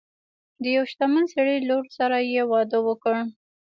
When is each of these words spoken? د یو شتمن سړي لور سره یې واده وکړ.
د 0.61 0.63
یو 0.75 0.83
شتمن 0.91 1.23
سړي 1.33 1.57
لور 1.69 1.85
سره 1.97 2.17
یې 2.33 2.43
واده 2.51 2.79
وکړ. 2.87 3.15